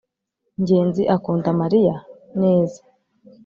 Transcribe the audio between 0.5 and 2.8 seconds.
ngenzi akunda mariya? neza